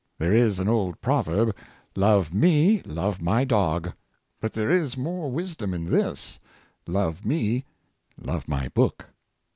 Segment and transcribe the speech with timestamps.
[0.17, 1.55] There is an old proverb,
[1.95, 3.93] Love me, love my dog.''
[4.39, 6.39] But there is more wisdom in this:"
[6.87, 7.65] Love me,
[8.19, 9.05] love my book."